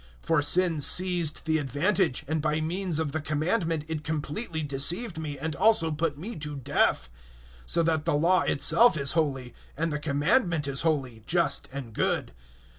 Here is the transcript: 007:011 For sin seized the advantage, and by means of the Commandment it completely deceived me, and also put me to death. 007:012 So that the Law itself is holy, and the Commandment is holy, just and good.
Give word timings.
007:011 0.23 0.25
For 0.25 0.41
sin 0.41 0.79
seized 0.81 1.45
the 1.45 1.57
advantage, 1.59 2.25
and 2.27 2.41
by 2.41 2.59
means 2.59 2.97
of 2.97 3.11
the 3.11 3.21
Commandment 3.21 3.85
it 3.87 4.03
completely 4.03 4.63
deceived 4.63 5.19
me, 5.19 5.37
and 5.37 5.55
also 5.55 5.91
put 5.91 6.17
me 6.17 6.35
to 6.37 6.55
death. 6.55 7.07
007:012 7.67 7.69
So 7.69 7.83
that 7.83 8.05
the 8.05 8.15
Law 8.15 8.41
itself 8.41 8.97
is 8.97 9.11
holy, 9.11 9.53
and 9.77 9.93
the 9.93 9.99
Commandment 9.99 10.67
is 10.67 10.81
holy, 10.81 11.21
just 11.27 11.69
and 11.71 11.93
good. 11.93 12.31